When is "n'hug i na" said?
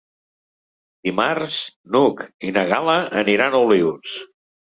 1.95-2.63